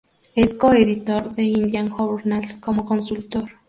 [0.35, 3.47] Es coeditor de Indian Journal, como consultor.